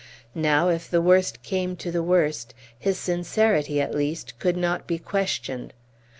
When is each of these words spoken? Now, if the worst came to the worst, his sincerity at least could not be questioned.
Now, 0.33 0.69
if 0.69 0.89
the 0.89 0.99
worst 0.99 1.43
came 1.43 1.75
to 1.75 1.91
the 1.91 2.01
worst, 2.01 2.55
his 2.79 2.97
sincerity 2.97 3.79
at 3.79 3.93
least 3.93 4.39
could 4.39 4.57
not 4.57 4.87
be 4.87 4.97
questioned. 4.97 5.73